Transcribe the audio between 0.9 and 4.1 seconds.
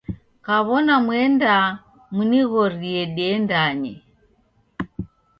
muendaa munighorie diendanye.